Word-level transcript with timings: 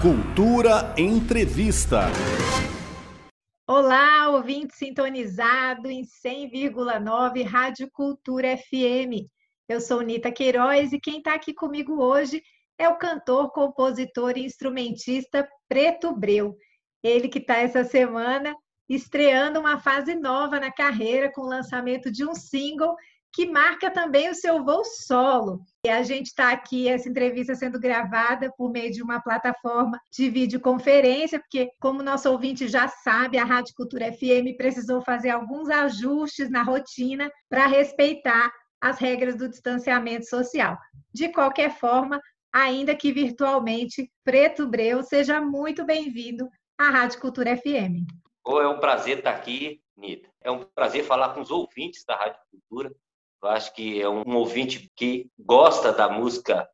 Cultura 0.00 0.94
Entrevista. 0.96 2.06
Olá, 3.68 4.30
ouvinte 4.30 4.74
sintonizado 4.74 5.90
em 5.90 6.04
100,9 6.04 7.44
Rádio 7.44 7.86
Cultura 7.92 8.56
FM. 8.56 9.28
Eu 9.68 9.78
sou 9.78 10.00
Nita 10.00 10.32
Queiroz 10.32 10.94
e 10.94 10.98
quem 10.98 11.18
está 11.18 11.34
aqui 11.34 11.52
comigo 11.52 12.02
hoje 12.02 12.42
é 12.78 12.88
o 12.88 12.96
cantor, 12.96 13.52
compositor 13.52 14.38
e 14.38 14.46
instrumentista 14.46 15.46
Preto 15.68 16.16
Breu. 16.16 16.56
Ele 17.02 17.28
que 17.28 17.38
está 17.38 17.58
essa 17.58 17.84
semana 17.84 18.56
estreando 18.88 19.60
uma 19.60 19.78
fase 19.78 20.14
nova 20.14 20.58
na 20.58 20.72
carreira 20.72 21.30
com 21.30 21.42
o 21.42 21.48
lançamento 21.48 22.10
de 22.10 22.26
um 22.26 22.34
single 22.34 22.96
que 23.32 23.46
marca 23.46 23.90
também 23.90 24.28
o 24.28 24.34
seu 24.34 24.64
voo 24.64 24.84
solo. 24.84 25.62
E 25.84 25.88
a 25.88 26.02
gente 26.02 26.26
está 26.26 26.50
aqui, 26.50 26.88
essa 26.88 27.08
entrevista 27.08 27.54
sendo 27.54 27.78
gravada 27.78 28.52
por 28.56 28.70
meio 28.70 28.90
de 28.92 29.02
uma 29.02 29.20
plataforma 29.20 30.00
de 30.12 30.28
videoconferência, 30.28 31.38
porque, 31.38 31.70
como 31.80 32.02
nosso 32.02 32.30
ouvinte 32.30 32.68
já 32.68 32.88
sabe, 32.88 33.38
a 33.38 33.44
Rádio 33.44 33.74
Cultura 33.74 34.12
FM 34.12 34.56
precisou 34.56 35.00
fazer 35.00 35.30
alguns 35.30 35.68
ajustes 35.68 36.50
na 36.50 36.62
rotina 36.62 37.30
para 37.48 37.66
respeitar 37.66 38.52
as 38.80 38.98
regras 38.98 39.36
do 39.36 39.48
distanciamento 39.48 40.26
social. 40.26 40.76
De 41.12 41.28
qualquer 41.28 41.70
forma, 41.78 42.20
ainda 42.52 42.94
que 42.94 43.12
virtualmente, 43.12 44.10
Preto 44.24 44.66
Breu, 44.66 45.02
seja 45.02 45.40
muito 45.40 45.84
bem-vindo 45.84 46.48
à 46.78 46.90
Rádio 46.90 47.20
Cultura 47.20 47.56
FM. 47.56 48.06
Oh, 48.44 48.60
é 48.60 48.68
um 48.68 48.80
prazer 48.80 49.18
estar 49.18 49.30
aqui, 49.30 49.82
Nita. 49.96 50.28
É 50.42 50.50
um 50.50 50.64
prazer 50.74 51.04
falar 51.04 51.34
com 51.34 51.40
os 51.40 51.50
ouvintes 51.50 52.04
da 52.04 52.16
Rádio 52.16 52.40
Cultura. 52.50 52.90
Eu 53.42 53.48
acho 53.48 53.72
que 53.72 54.00
é 54.00 54.08
um 54.08 54.36
ouvinte 54.36 54.90
que 54.94 55.30
gosta 55.38 55.92
da 55.92 56.08
música 56.08 56.68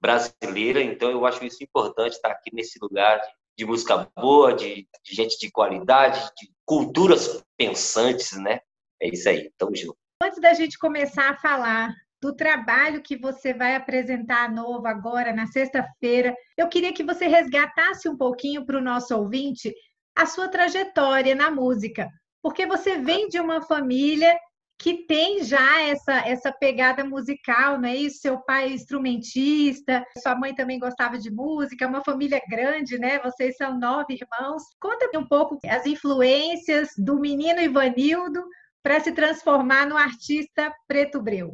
brasileira, 0.00 0.82
então 0.82 1.10
eu 1.10 1.24
acho 1.24 1.44
isso 1.44 1.62
importante 1.62 2.12
estar 2.12 2.30
aqui 2.30 2.50
nesse 2.54 2.78
lugar 2.80 3.20
de, 3.56 3.64
música 3.64 4.08
boa, 4.16 4.54
de, 4.54 4.86
de, 5.04 5.14
gente 5.14 5.38
de 5.38 5.50
qualidade, 5.50 6.20
de 6.38 6.50
culturas 6.64 7.42
pensantes, 7.56 8.32
né? 8.38 8.60
É 9.00 9.08
isso 9.08 9.28
aí, 9.28 9.50
tamo 9.56 9.74
junto. 9.74 9.96
Antes 10.22 10.40
da 10.40 10.52
gente 10.52 10.78
começar 10.78 11.30
a 11.30 11.36
falar 11.36 11.94
do 12.20 12.34
trabalho 12.34 13.02
que 13.02 13.16
você 13.16 13.54
vai 13.54 13.74
apresentar 13.74 14.52
novo 14.52 14.86
agora, 14.86 15.32
na 15.32 15.46
sexta-feira, 15.46 16.34
eu 16.56 16.68
queria 16.68 16.92
que 16.92 17.02
você 17.02 17.26
resgatasse 17.26 18.08
um 18.08 18.16
pouquinho 18.16 18.64
para 18.66 18.76
o 18.76 18.82
nosso 18.82 19.16
ouvinte 19.16 19.74
a 20.14 20.26
sua 20.26 20.48
trajetória 20.48 21.34
na 21.34 21.50
música, 21.50 22.10
porque 22.42 22.66
você 22.66 22.98
vem 22.98 23.28
de 23.28 23.40
uma 23.40 23.62
família 23.62 24.38
que 24.80 25.04
tem 25.06 25.44
já 25.44 25.82
essa, 25.82 26.26
essa 26.26 26.50
pegada 26.50 27.04
musical, 27.04 27.78
não 27.78 27.86
é 27.86 27.94
isso? 27.94 28.20
Seu 28.20 28.38
pai 28.38 28.64
é 28.64 28.72
instrumentista, 28.72 30.02
sua 30.22 30.34
mãe 30.34 30.54
também 30.54 30.78
gostava 30.78 31.18
de 31.18 31.30
música, 31.30 31.84
é 31.84 31.88
uma 31.88 32.02
família 32.02 32.40
grande, 32.48 32.98
né? 32.98 33.18
Vocês 33.18 33.56
são 33.58 33.78
nove 33.78 34.14
irmãos. 34.14 34.62
Conta 34.80 35.10
um 35.18 35.26
pouco 35.26 35.58
as 35.68 35.84
influências 35.84 36.88
do 36.96 37.20
menino 37.20 37.60
Ivanildo 37.60 38.42
para 38.82 38.98
se 39.00 39.12
transformar 39.12 39.86
no 39.86 39.98
artista 39.98 40.72
Preto 40.88 41.20
Breu. 41.20 41.52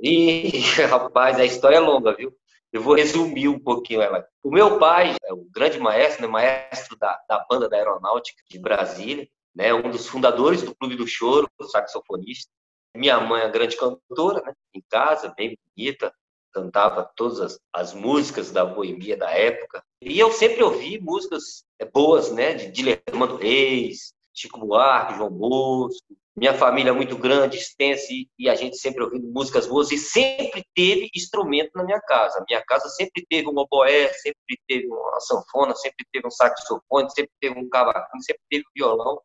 Ih, 0.00 0.60
rapaz, 0.88 1.40
a 1.40 1.44
história 1.44 1.76
é 1.76 1.80
longa, 1.80 2.14
viu? 2.14 2.32
Eu 2.72 2.82
vou 2.82 2.94
resumir 2.94 3.48
um 3.48 3.58
pouquinho 3.58 4.00
ela. 4.00 4.24
O 4.44 4.50
meu 4.50 4.78
pai 4.78 5.16
é 5.24 5.32
o 5.32 5.44
grande 5.52 5.80
maestro, 5.80 6.22
né, 6.22 6.28
maestro 6.28 6.96
da, 6.96 7.18
da 7.28 7.44
banda 7.50 7.68
da 7.68 7.76
aeronáutica 7.76 8.44
de 8.48 8.60
Brasília, 8.60 9.28
né, 9.58 9.74
um 9.74 9.90
dos 9.90 10.06
fundadores 10.06 10.62
do 10.62 10.72
Clube 10.72 10.94
do 10.94 11.06
Choro, 11.06 11.50
saxofonista. 11.72 12.48
Minha 12.94 13.18
mãe 13.18 13.42
é 13.42 13.50
grande 13.50 13.76
cantora, 13.76 14.40
né, 14.40 14.52
em 14.72 14.82
casa, 14.88 15.34
bem 15.36 15.58
bonita, 15.76 16.14
cantava 16.52 17.10
todas 17.16 17.40
as, 17.40 17.60
as, 17.72 17.92
músicas 17.92 18.52
da 18.52 18.64
boemia 18.64 19.16
da 19.16 19.30
época. 19.30 19.82
E 20.00 20.16
eu 20.16 20.30
sempre 20.30 20.62
ouvi 20.62 21.00
músicas 21.00 21.64
é, 21.80 21.84
boas, 21.84 22.30
né, 22.30 22.54
de 22.54 22.70
Dilermando 22.70 23.34
Reis, 23.34 24.14
Chico 24.32 24.60
Buarque, 24.60 25.16
João 25.16 25.30
Bosco, 25.30 26.16
minha 26.36 26.54
família 26.54 26.90
é 26.90 26.92
muito 26.92 27.18
grande, 27.18 27.56
extensa, 27.56 28.06
e 28.38 28.48
a 28.48 28.54
gente 28.54 28.78
sempre 28.78 29.02
ouvindo 29.02 29.26
músicas 29.26 29.66
boas, 29.66 29.90
e 29.90 29.98
sempre 29.98 30.64
teve 30.72 31.10
instrumento 31.12 31.72
na 31.74 31.82
minha 31.82 32.00
casa. 32.00 32.44
Minha 32.48 32.62
casa 32.64 32.88
sempre 32.90 33.26
teve 33.28 33.48
um 33.48 33.58
oboé, 33.58 34.12
sempre 34.12 34.56
teve 34.68 34.86
uma 34.86 35.18
sanfona, 35.18 35.74
sempre 35.74 36.06
teve 36.12 36.28
um 36.28 36.30
saxofone, 36.30 37.10
sempre 37.10 37.32
teve 37.40 37.58
um 37.58 37.68
cavaquinho, 37.68 38.22
sempre 38.22 38.42
teve 38.48 38.62
um 38.62 38.70
violão. 38.72 39.20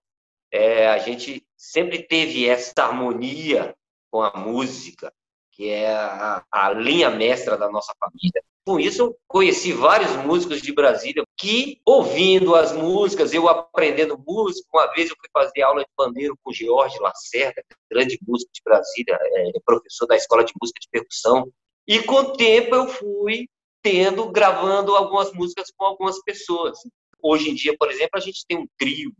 É, 0.53 0.87
a 0.87 0.99
gente 0.99 1.43
sempre 1.57 2.03
teve 2.03 2.47
essa 2.47 2.71
harmonia 2.77 3.75
com 4.11 4.21
a 4.21 4.37
música, 4.37 5.11
que 5.51 5.67
é 5.67 5.91
a, 5.91 6.45
a 6.51 6.71
linha 6.73 7.09
mestra 7.09 7.57
da 7.57 7.71
nossa 7.71 7.91
família. 7.99 8.39
Com 8.63 8.79
isso, 8.79 9.01
eu 9.01 9.17
conheci 9.27 9.73
vários 9.73 10.15
músicos 10.17 10.61
de 10.61 10.71
Brasília 10.71 11.23
que, 11.35 11.81
ouvindo 11.83 12.53
as 12.53 12.71
músicas, 12.71 13.33
eu 13.33 13.49
aprendendo 13.49 14.23
música, 14.27 14.67
uma 14.71 14.93
vez 14.93 15.09
eu 15.09 15.15
fui 15.19 15.27
fazer 15.33 15.63
aula 15.63 15.81
de 15.81 15.89
pandeiro 15.97 16.37
com 16.43 16.53
George 16.53 16.99
Lacerda, 16.99 17.63
grande 17.89 18.19
músico 18.21 18.51
de 18.53 18.61
Brasília, 18.63 19.17
é, 19.19 19.51
professor 19.65 20.05
da 20.05 20.15
Escola 20.15 20.45
de 20.45 20.53
Música 20.61 20.79
de 20.79 20.87
Percussão, 20.91 21.51
e 21.87 22.03
com 22.03 22.15
o 22.15 22.33
tempo 22.37 22.75
eu 22.75 22.87
fui 22.87 23.49
tendo, 23.81 24.31
gravando 24.31 24.95
algumas 24.95 25.33
músicas 25.33 25.71
com 25.75 25.85
algumas 25.85 26.21
pessoas. 26.23 26.77
Hoje 27.19 27.49
em 27.49 27.55
dia, 27.55 27.75
por 27.77 27.89
exemplo, 27.89 28.11
a 28.13 28.19
gente 28.19 28.45
tem 28.47 28.57
um 28.59 28.67
trio, 28.77 29.11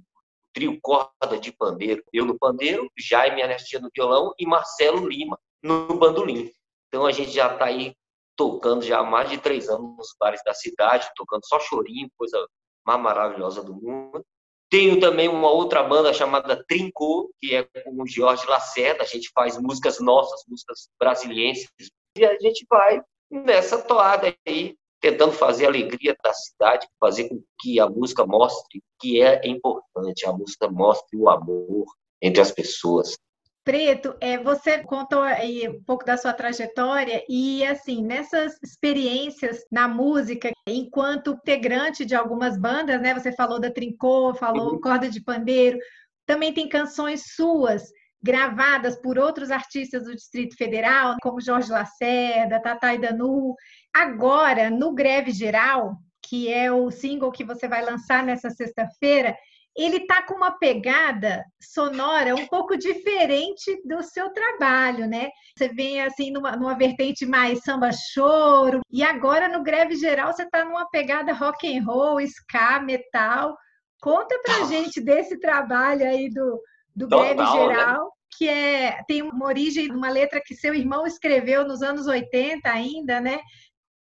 trio 0.53 0.79
corda 0.81 1.37
de 1.39 1.51
pandeiro, 1.51 2.03
eu 2.13 2.25
no 2.25 2.37
pandeiro, 2.37 2.89
Jaime 2.97 3.41
Anestia 3.41 3.79
no 3.79 3.89
violão 3.93 4.33
e 4.37 4.45
Marcelo 4.45 5.07
Lima 5.07 5.37
no 5.61 5.95
bandolim. 5.95 6.51
Então 6.87 7.05
a 7.05 7.11
gente 7.11 7.31
já 7.31 7.51
está 7.51 7.65
aí 7.65 7.95
tocando 8.35 8.83
já 8.83 8.99
há 8.99 9.03
mais 9.03 9.29
de 9.29 9.37
três 9.37 9.69
anos 9.69 9.97
nos 9.97 10.15
bares 10.19 10.41
da 10.45 10.53
cidade, 10.53 11.09
tocando 11.15 11.45
só 11.45 11.59
chorinho, 11.59 12.09
coisa 12.17 12.47
mais 12.85 13.01
maravilhosa 13.01 13.63
do 13.63 13.73
mundo. 13.73 14.23
Tenho 14.69 14.99
também 14.99 15.27
uma 15.27 15.51
outra 15.51 15.83
banda 15.83 16.13
chamada 16.13 16.63
Trincô, 16.67 17.31
que 17.39 17.55
é 17.55 17.63
com 17.63 18.01
o 18.01 18.07
Jorge 18.07 18.45
Lacerda, 18.47 19.03
a 19.03 19.05
gente 19.05 19.29
faz 19.33 19.57
músicas 19.57 19.99
nossas, 19.99 20.43
músicas 20.47 20.89
brasilienses, 20.99 21.69
e 22.17 22.25
a 22.25 22.37
gente 22.39 22.65
vai 22.69 23.01
nessa 23.29 23.81
toada 23.81 24.35
aí, 24.47 24.75
tentando 25.03 25.33
fazer 25.33 25.65
a 25.65 25.67
alegria 25.67 26.15
da 26.23 26.33
cidade, 26.33 26.87
fazer 26.97 27.27
com 27.27 27.43
que 27.59 27.77
a 27.77 27.89
música 27.89 28.25
mostre 28.25 28.81
que 29.01 29.21
é 29.21 29.45
importante, 29.45 30.25
a 30.25 30.31
música 30.31 30.69
mostre 30.71 31.17
o 31.17 31.29
amor 31.29 31.85
entre 32.21 32.41
as 32.41 32.51
pessoas. 32.51 33.17
Preto, 33.65 34.15
é, 34.21 34.37
você 34.37 34.79
contou 34.79 35.21
aí 35.21 35.67
um 35.67 35.83
pouco 35.83 36.05
da 36.05 36.15
sua 36.15 36.31
trajetória 36.31 37.21
e, 37.27 37.65
assim, 37.65 38.01
nessas 38.01 38.57
experiências 38.63 39.65
na 39.69 39.89
música, 39.89 40.51
enquanto 40.65 41.31
integrante 41.31 42.05
de 42.05 42.15
algumas 42.15 42.57
bandas, 42.57 43.01
né? 43.01 43.13
Você 43.13 43.33
falou 43.33 43.59
da 43.59 43.69
Trincô, 43.69 44.33
falou 44.33 44.71
uhum. 44.71 44.79
Corda 44.79 45.09
de 45.09 45.21
Pandeiro, 45.21 45.79
também 46.25 46.53
tem 46.53 46.69
canções 46.69 47.23
suas 47.35 47.91
gravadas 48.23 48.95
por 49.01 49.19
outros 49.19 49.51
artistas 49.51 50.06
do 50.06 50.16
Distrito 50.16 50.56
Federal, 50.56 51.17
como 51.22 51.41
Jorge 51.41 51.69
Lacerda, 51.69 52.61
Tata 52.61 52.97
Danu. 52.97 53.53
Agora, 53.94 54.69
no 54.69 54.94
Greve 54.94 55.31
Geral, 55.31 55.97
que 56.22 56.51
é 56.51 56.72
o 56.72 56.89
single 56.89 57.31
que 57.31 57.44
você 57.44 57.67
vai 57.67 57.83
lançar 57.83 58.23
nessa 58.23 58.50
sexta-feira, 58.50 59.35
ele 59.75 60.06
tá 60.06 60.22
com 60.22 60.35
uma 60.35 60.51
pegada 60.57 61.44
sonora 61.59 62.35
um 62.35 62.47
pouco 62.47 62.78
diferente 62.78 63.81
do 63.83 64.01
seu 64.03 64.29
trabalho, 64.31 65.07
né? 65.07 65.29
Você 65.57 65.67
vem 65.67 66.01
assim 66.01 66.31
numa, 66.31 66.56
numa 66.56 66.78
vertente 66.78 67.25
mais 67.25 67.59
samba 67.62 67.89
choro 67.91 68.81
e 68.91 69.03
agora 69.03 69.47
no 69.47 69.63
greve 69.63 69.95
geral 69.95 70.31
você 70.31 70.47
tá 70.47 70.63
numa 70.63 70.88
pegada 70.89 71.33
rock 71.33 71.75
and 71.75 71.83
roll, 71.83 72.22
ska, 72.22 72.79
metal. 72.81 73.57
Conta 74.00 74.39
pra 74.44 74.66
gente 74.66 75.01
desse 75.01 75.39
trabalho 75.39 76.06
aí 76.06 76.29
do, 76.29 76.62
do 76.95 77.07
Total, 77.07 77.35
greve 77.35 77.41
né? 77.41 77.51
geral. 77.51 78.03
Né? 78.05 78.09
Que 78.35 78.49
é, 78.49 79.03
tem 79.07 79.21
uma 79.21 79.45
origem, 79.45 79.91
uma 79.91 80.09
letra 80.09 80.41
que 80.43 80.55
seu 80.55 80.73
irmão 80.73 81.05
escreveu 81.05 81.67
nos 81.67 81.83
anos 81.83 82.07
80 82.07 82.67
ainda, 82.67 83.21
né? 83.21 83.39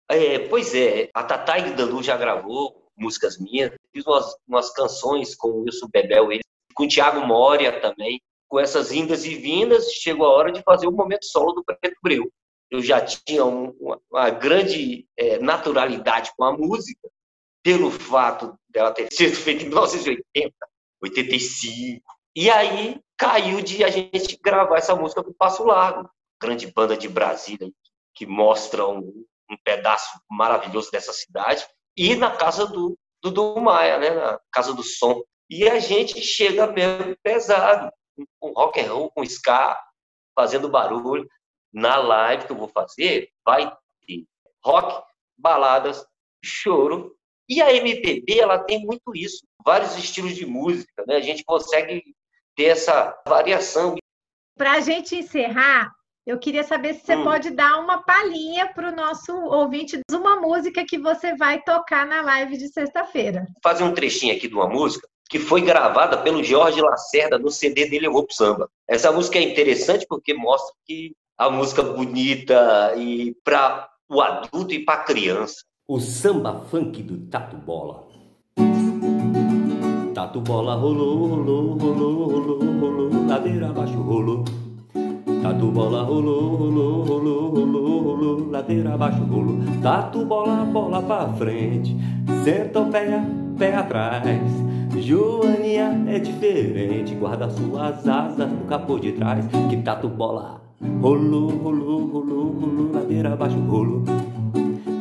É, 0.10 0.40
pois 0.48 0.74
é, 0.74 1.10
a 1.14 1.24
Tatá 1.24 1.58
e 1.60 1.74
Danu 1.74 2.02
já 2.02 2.16
gravou 2.16 2.84
músicas 2.98 3.38
minhas. 3.38 3.72
Fiz 3.92 4.06
umas, 4.06 4.36
umas 4.48 4.72
canções 4.72 5.36
com 5.36 5.50
o 5.50 5.62
Wilson 5.64 5.88
Bebel, 5.92 6.32
ele, 6.32 6.44
com 6.74 6.84
o 6.84 6.88
Thiago 6.88 7.26
Moria 7.26 7.80
também. 7.82 8.22
Com 8.48 8.60
essas 8.60 8.92
indas 8.92 9.26
e 9.26 9.36
vindas, 9.36 9.92
chegou 9.92 10.28
a 10.28 10.32
hora 10.32 10.52
de 10.52 10.62
fazer 10.62 10.88
o 10.88 10.92
momento 10.92 11.26
solo 11.26 11.54
do 11.54 11.64
Preto 11.64 11.98
Breu. 12.04 12.32
Eu 12.70 12.82
já 12.82 13.02
tinha 13.02 13.44
um, 13.44 13.70
uma, 13.80 14.00
uma, 14.12 14.30
grande 14.30 15.08
é, 15.18 15.40
naturalidade 15.40 16.32
com 16.38 16.44
a 16.44 16.56
música, 16.56 17.10
pelo 17.64 17.90
fato 17.90 18.56
dela 18.70 18.92
ter 18.92 19.12
sido 19.12 19.36
feita 19.36 19.64
em 19.64 19.70
1980, 19.70 20.54
85. 21.02 22.04
E 22.36 22.50
aí 22.50 23.00
caiu 23.18 23.62
de 23.62 23.84
a 23.84 23.90
gente 23.90 24.40
gravar 24.44 24.78
essa 24.78 24.96
música 24.96 25.24
com 25.24 25.30
o 25.30 25.36
Passo 25.36 25.64
Largo, 25.64 26.10
grande 26.42 26.72
banda 26.72 26.98
de 26.98 27.08
Brasília, 27.08 27.72
que 28.16 28.26
mostra 28.26 28.88
um, 28.88 29.26
um 29.50 29.58
pedaço 29.64 30.20
maravilhoso 30.30 30.90
dessa 30.92 31.14
cidade 31.14 31.66
e 31.96 32.16
na 32.16 32.36
casa 32.36 32.66
do 32.66 32.98
Dudu 33.22 33.60
Maia, 33.62 33.98
né, 34.00 34.10
na 34.10 34.40
casa 34.52 34.74
do 34.74 34.84
som. 34.84 35.24
E 35.50 35.70
a 35.70 35.80
gente 35.80 36.22
chega 36.22 36.68
mesmo 36.68 37.16
pesado, 37.22 37.92
com 38.40 38.52
rock 38.52 38.82
and 38.82 38.92
roll, 38.92 39.12
com 39.12 39.24
ska, 39.24 39.80
fazendo 40.36 40.70
barulho. 40.70 41.28
Na 41.72 41.98
live 41.98 42.46
que 42.46 42.52
eu 42.52 42.58
vou 42.58 42.68
fazer, 42.68 43.30
vai 43.46 43.72
ter 44.06 44.26
rock, 44.64 45.04
baladas, 45.38 46.06
choro 46.44 47.16
E 47.50 47.62
a 47.62 47.74
MPB, 47.74 48.40
ela 48.40 48.60
tem 48.60 48.86
muito 48.86 49.16
isso, 49.16 49.46
vários 49.66 49.98
estilos 49.98 50.36
de 50.36 50.46
música, 50.46 51.04
né? 51.08 51.16
A 51.16 51.22
gente 51.22 51.44
consegue 51.44 52.04
ter 52.56 52.66
essa 52.66 53.16
variação. 53.28 53.96
Para 54.58 54.74
a 54.74 54.80
gente 54.80 55.16
encerrar, 55.16 55.92
eu 56.26 56.40
queria 56.40 56.64
saber 56.64 56.94
se 56.94 57.06
você 57.06 57.16
hum. 57.16 57.24
pode 57.24 57.52
dar 57.52 57.80
uma 57.80 58.02
palhinha 58.04 58.72
para 58.74 58.90
o 58.90 58.96
nosso 58.96 59.34
ouvinte 59.34 60.00
de 60.10 60.16
uma 60.16 60.40
música 60.40 60.86
que 60.88 60.98
você 60.98 61.36
vai 61.36 61.62
tocar 61.62 62.06
na 62.06 62.22
live 62.22 62.58
de 62.58 62.70
sexta-feira. 62.70 63.46
Fazer 63.62 63.84
um 63.84 63.94
trechinho 63.94 64.36
aqui 64.36 64.48
de 64.48 64.54
uma 64.54 64.68
música 64.68 65.08
que 65.30 65.40
foi 65.40 65.62
gravada 65.62 66.18
pelo 66.18 66.44
Jorge 66.44 66.82
Lacerda 66.82 67.40
no 67.40 67.50
CD 67.50 67.90
dele 67.90 68.08
Eu 68.08 68.14
Vou 68.14 68.26
Pro 68.26 68.36
Samba. 68.36 68.70
Essa 68.88 69.12
música 69.12 69.40
é 69.40 69.42
interessante 69.42 70.06
porque 70.08 70.34
mostra 70.34 70.74
que 70.86 71.14
a 71.38 71.50
música 71.50 71.82
bonita 71.82 72.94
e 72.96 73.36
para 73.44 73.90
o 74.10 74.22
adulto 74.22 74.74
e 74.74 74.86
para 74.86 75.02
a 75.02 75.04
criança. 75.04 75.64
O 75.88 76.00
samba 76.00 76.66
funk 76.70 77.02
do 77.04 77.28
Tatu 77.30 77.58
Bola. 77.58 78.08
Tatu 80.14 80.42
Bola 80.42 80.76
rolou, 80.76 81.28
rolou, 81.28 81.78
rolou, 81.78 82.30
rolou, 82.30 82.80
rolou, 82.80 83.28
ladeira 83.28 83.70
abaixo 83.70 84.00
rolou. 84.00 84.44
Tatu 85.42 85.72
bola 85.72 86.04
rolou, 86.04 86.56
rolou, 86.56 87.04
rolou, 87.04 87.50
rolou, 87.50 88.02
rolou, 88.04 88.50
ladeira 88.50 88.94
abaixo 88.94 89.24
rolou. 89.24 89.58
Tatu 89.82 90.24
bola, 90.24 90.64
bola 90.64 91.02
pra 91.02 91.28
frente, 91.34 91.98
o 92.26 92.92
pé, 92.92 93.26
pé 93.58 93.76
atrás. 93.76 94.24
Joaninha 94.96 96.06
é 96.08 96.20
diferente, 96.20 97.16
guarda 97.16 97.50
suas 97.50 98.08
asas 98.08 98.50
no 98.50 98.66
capô 98.68 99.00
de 99.00 99.12
trás. 99.14 99.46
Que 99.70 99.78
tatu 99.78 100.08
bola 100.08 100.62
rolou, 101.02 101.50
rolou, 101.50 102.08
rolou, 102.08 102.52
rolou, 102.52 102.92
ladeira 102.94 103.34
abaixo 103.34 103.60
rolou. 103.60 104.04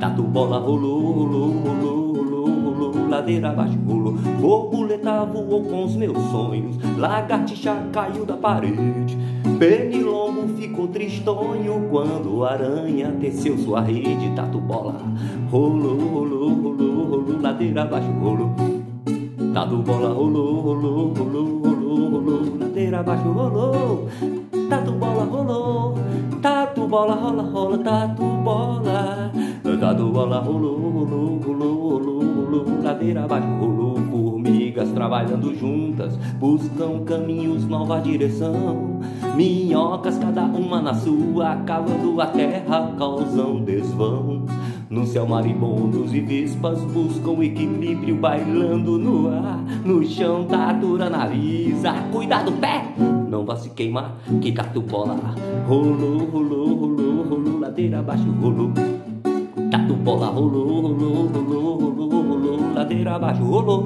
Tatu 0.00 0.22
bola 0.22 0.58
rolou, 0.58 1.00
rolou, 1.00 1.52
rolou, 1.52 2.01
ladeira 3.12 3.50
abaixo 3.50 3.78
rolou. 3.86 4.14
Borboleta 4.40 5.24
voou 5.26 5.62
com 5.64 5.84
os 5.84 5.94
meus 5.96 6.18
sonhos, 6.30 6.76
lagartixa 6.96 7.74
caiu 7.92 8.24
da 8.24 8.36
parede. 8.36 9.18
Pernilongo 9.58 10.48
ficou 10.56 10.88
tristonho 10.88 11.88
quando 11.90 12.44
a 12.44 12.52
aranha 12.52 13.14
teceu 13.20 13.58
sua 13.58 13.82
rede. 13.82 14.34
Tatu 14.34 14.58
bola 14.58 14.96
rolou, 15.50 15.98
rolou, 15.98 16.54
rolou, 16.54 17.04
rolou, 17.04 17.40
ladeira 17.40 17.82
abaixo 17.82 18.10
rolou. 18.12 18.54
Tatu 19.52 19.76
bola 19.82 20.08
rolou, 20.14 20.60
rolou, 20.60 21.12
rolou, 21.12 21.60
rolou, 21.62 22.10
rolou, 22.10 22.58
ladeira 22.58 23.00
abaixo 23.00 23.30
rolou. 23.30 24.08
Tatu 24.70 24.92
bola 24.92 25.24
rolou, 25.24 25.94
tatu 26.40 26.88
bola 26.88 27.14
rola, 27.14 27.42
rola, 27.42 27.78
tatu 27.78 28.24
bola. 28.42 29.30
Tatu 29.78 30.10
bola 30.10 30.38
rolou, 30.38 30.78
rolou, 30.78 31.40
rolou, 31.44 31.90
rolou, 31.90 32.11
rolou, 32.52 32.82
ladeira 32.82 33.24
abaixo 33.24 33.48
rolou. 33.58 33.96
Formigas 34.10 34.90
trabalhando 34.90 35.54
juntas, 35.58 36.16
buscam 36.38 37.02
caminhos, 37.04 37.64
nova 37.64 38.00
direção. 38.00 39.00
Minhocas, 39.34 40.18
cada 40.18 40.42
uma 40.44 40.82
na 40.82 40.94
sua, 40.94 41.56
cavando 41.64 42.20
a 42.20 42.26
terra, 42.26 42.92
causam 42.98 43.62
desvão. 43.62 44.44
No 44.90 45.06
céu, 45.06 45.26
maribondos 45.26 46.12
e 46.12 46.20
vespas 46.20 46.78
buscam 46.84 47.42
equilíbrio, 47.42 48.16
bailando 48.16 48.98
no 48.98 49.28
ar. 49.30 49.64
No 49.84 50.04
chão, 50.04 50.44
tatura 50.44 51.08
na 51.08 51.26
brisa, 51.26 51.94
cuidado, 52.12 52.52
pé! 52.52 52.84
Não 53.30 53.46
vá 53.46 53.56
se 53.56 53.70
queimar, 53.70 54.14
que 54.42 54.52
tatu 54.52 54.82
bola. 54.82 55.16
Rolou, 55.66 56.18
rolou, 56.30 56.74
rolou, 56.74 57.24
rolou, 57.24 57.60
ladeira 57.60 58.00
abaixo, 58.00 58.30
rolou. 58.42 58.70
Rolou, 60.32 60.50
rolou, 60.50 60.80
rolou, 60.80 61.26
rolou, 61.26 61.78
rolou, 61.78 61.91
ladeira 62.92 63.16
abaixo, 63.16 63.42
rolou. 63.42 63.84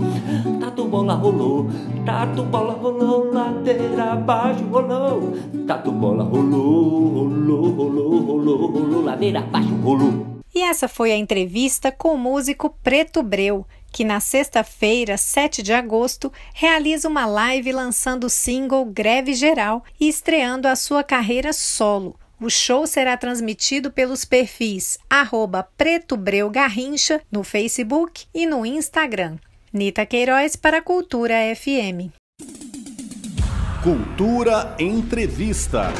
Tatu 0.60 0.84
bola 0.84 1.14
rolou, 1.14 1.66
tatu 2.04 2.42
bola 2.42 2.72
rolou, 2.72 3.32
ladeira 3.32 4.12
abaixo, 4.12 4.64
rolou. 4.64 5.32
Tatu 5.66 5.92
bola 5.92 6.24
rolou, 6.24 7.08
rolou, 7.14 7.70
rolou, 7.70 8.20
rolou, 8.20 8.66
rolou, 8.66 9.04
ladeira 9.04 9.38
abaixo, 9.40 9.74
rolou. 9.76 10.26
E 10.54 10.62
essa 10.62 10.88
foi 10.88 11.12
a 11.12 11.16
entrevista 11.16 11.92
com 11.92 12.14
o 12.14 12.18
músico 12.18 12.74
Preto 12.82 13.22
Breu, 13.22 13.66
que 13.92 14.04
na 14.04 14.20
sexta-feira, 14.20 15.16
7 15.16 15.62
de 15.62 15.72
agosto, 15.72 16.32
realiza 16.54 17.08
uma 17.08 17.26
live 17.26 17.72
lançando 17.72 18.24
o 18.24 18.30
single 18.30 18.84
Greve 18.86 19.34
Geral 19.34 19.84
e 20.00 20.08
estreando 20.08 20.66
a 20.66 20.74
sua 20.74 21.04
carreira 21.04 21.52
solo. 21.52 22.16
O 22.38 22.50
show 22.50 22.86
será 22.86 23.16
transmitido 23.16 23.90
pelos 23.90 24.24
perfis 24.24 24.98
arroba 25.08 25.66
Preto 25.76 26.18
Breu 26.18 26.50
Garrincha 26.50 27.22
no 27.32 27.42
Facebook 27.42 28.26
e 28.34 28.46
no 28.46 28.66
Instagram. 28.66 29.38
Nita 29.72 30.04
Queiroz 30.04 30.54
para 30.54 30.82
Cultura 30.82 31.34
FM. 31.54 32.12
Cultura 33.82 34.74
Entrevista. 34.78 35.92